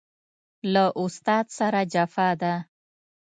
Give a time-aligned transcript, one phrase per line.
[0.73, 2.53] له استاد سره جفا ده